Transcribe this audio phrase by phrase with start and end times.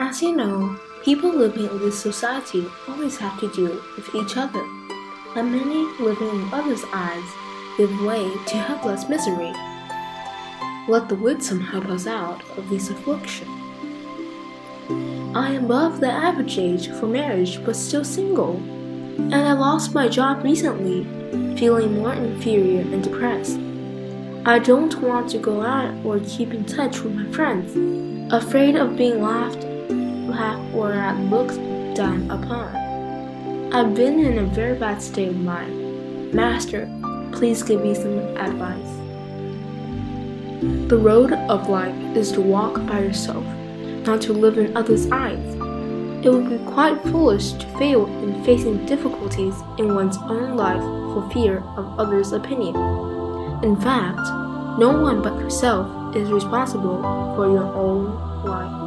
[0.00, 4.62] As you know, people living in this society always have to deal with each other,
[5.36, 7.24] and many living in others' eyes
[7.76, 9.52] give way to helpless misery.
[10.88, 13.48] Let the winsome help us out of this affliction.
[15.34, 20.08] I am above the average age for marriage but still single, and I lost my
[20.08, 21.04] job recently,
[21.56, 23.60] feeling more inferior and depressed.
[24.44, 28.96] I don't want to go out or keep in touch with my friends, afraid of
[28.96, 29.73] being laughed, laughed
[30.74, 31.56] or at looked
[31.94, 33.72] down upon.
[33.72, 36.32] I've been in a very bad state of mind.
[36.32, 36.88] Master,
[37.32, 39.04] please give me some advice.
[40.88, 43.44] The road of life is to walk by yourself,
[44.06, 45.54] not to live in others' eyes.
[46.24, 50.80] It would be quite foolish to fail in facing difficulties in one's own life
[51.12, 52.76] for fear of others' opinion.
[53.62, 54.20] In fact,
[54.78, 57.02] no one but yourself is responsible
[57.34, 58.83] for your own life.